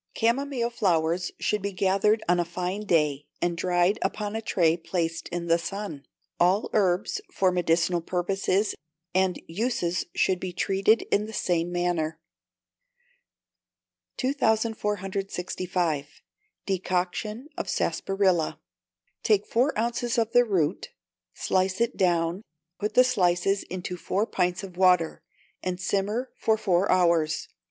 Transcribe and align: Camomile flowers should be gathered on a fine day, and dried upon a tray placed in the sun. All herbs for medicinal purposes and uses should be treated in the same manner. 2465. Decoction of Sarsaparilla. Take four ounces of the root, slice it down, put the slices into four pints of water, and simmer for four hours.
Camomile 0.15 0.71
flowers 0.71 1.31
should 1.39 1.61
be 1.61 1.71
gathered 1.71 2.23
on 2.27 2.39
a 2.39 2.43
fine 2.43 2.87
day, 2.87 3.27
and 3.39 3.55
dried 3.55 3.99
upon 4.01 4.35
a 4.35 4.41
tray 4.41 4.75
placed 4.75 5.27
in 5.27 5.45
the 5.45 5.59
sun. 5.59 6.07
All 6.39 6.71
herbs 6.73 7.21
for 7.31 7.51
medicinal 7.51 8.01
purposes 8.01 8.73
and 9.13 9.39
uses 9.45 10.05
should 10.15 10.39
be 10.39 10.53
treated 10.53 11.03
in 11.11 11.27
the 11.27 11.33
same 11.33 11.71
manner. 11.71 12.19
2465. 14.17 16.07
Decoction 16.65 17.47
of 17.55 17.69
Sarsaparilla. 17.69 18.59
Take 19.21 19.45
four 19.45 19.77
ounces 19.77 20.17
of 20.17 20.31
the 20.31 20.45
root, 20.45 20.89
slice 21.35 21.79
it 21.79 21.95
down, 21.95 22.41
put 22.79 22.95
the 22.95 23.03
slices 23.03 23.61
into 23.65 23.97
four 23.97 24.25
pints 24.25 24.63
of 24.63 24.77
water, 24.77 25.21
and 25.61 25.79
simmer 25.79 26.31
for 26.39 26.57
four 26.57 26.91
hours. 26.91 27.47